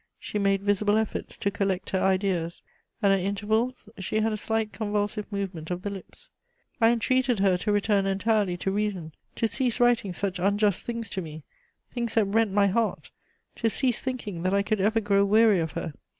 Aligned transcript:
She 0.19 0.39
made 0.39 0.63
visible 0.63 0.97
efforts 0.97 1.37
to 1.37 1.51
collect 1.51 1.91
her 1.91 1.99
ideas, 1.99 2.63
and 3.03 3.13
at 3.13 3.19
intervals 3.19 3.87
she 3.99 4.19
had 4.21 4.33
a 4.33 4.35
slight 4.35 4.73
convulsive 4.73 5.31
movement 5.31 5.69
of 5.69 5.83
the 5.83 5.91
lips. 5.91 6.27
I 6.81 6.89
entreated 6.89 7.37
her 7.37 7.55
to 7.57 7.71
return 7.71 8.07
entirely 8.07 8.57
to 8.57 8.71
reason, 8.71 9.13
to 9.35 9.47
cease 9.47 9.79
writing 9.79 10.11
such 10.11 10.39
unjust 10.39 10.87
things 10.87 11.07
to 11.11 11.21
me, 11.21 11.43
things 11.91 12.15
that 12.15 12.25
rent 12.25 12.51
my 12.51 12.65
heart, 12.65 13.11
to 13.57 13.69
cease 13.69 14.01
thinking 14.01 14.41
that 14.41 14.55
I 14.55 14.63
could 14.63 14.81
ever 14.81 15.01
grow 15.01 15.23
weary 15.23 15.59
of 15.59 15.73
her. 15.73 15.93